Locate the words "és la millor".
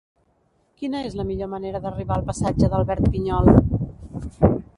1.09-1.51